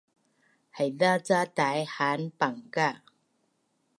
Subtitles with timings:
[0.77, 2.89] Haiza ca tai’ haan pangka’